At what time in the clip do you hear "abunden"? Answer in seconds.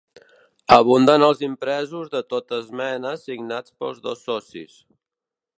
0.75-1.25